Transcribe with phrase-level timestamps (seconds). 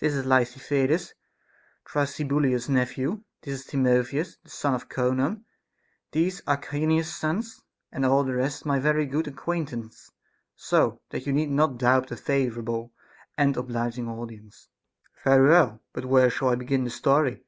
[0.00, 1.12] This is Lysithides,
[1.86, 5.44] Thrasybulus's nephew; this Timotheus, the son of Conon;
[6.10, 7.62] these Archinus's sons;
[7.92, 10.10] and all the rest my very good acquaint ance,
[10.56, 12.92] so that you need not doubt a favorable
[13.38, 14.66] and obliging audience.
[15.14, 15.22] Caph.
[15.22, 17.44] Very well; but where shall I begin the story